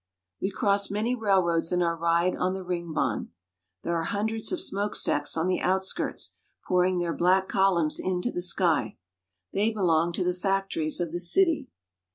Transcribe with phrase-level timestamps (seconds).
[0.41, 3.27] We cross many railroads in our ride on the Ringbahn.
[3.83, 6.31] There are hundreds of smokestacks on the outskirts,
[6.65, 8.97] pour ing their black columns into the sky.
[9.53, 11.69] They belong to the factories of the city.